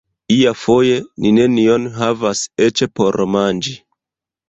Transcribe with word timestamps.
Iafoje 0.37 0.95
ni 1.19 1.33
nenion 1.39 1.87
havas 2.01 2.43
eĉ 2.69 2.85
por 2.97 3.23
manĝi. 3.37 3.81